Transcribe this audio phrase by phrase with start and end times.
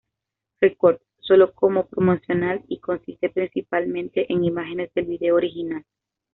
[0.61, 5.85] Records solo como promocional y consiste principalmente en imágenes del video original.